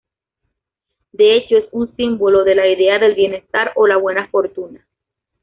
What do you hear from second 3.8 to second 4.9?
la buena fortuna.